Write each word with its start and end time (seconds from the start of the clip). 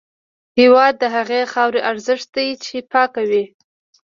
هېواد 0.59 0.93
د 0.99 1.03
هغې 1.15 1.41
خاورې 1.53 1.79
ارزښت 1.91 2.27
دی 2.35 2.49
چې 2.65 2.75
پاکه 2.91 3.21
وي. 3.29 3.43